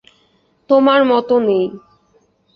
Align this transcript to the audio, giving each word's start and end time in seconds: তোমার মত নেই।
তোমার 0.69 0.99
মত 1.05 1.29
নেই। 1.47 1.65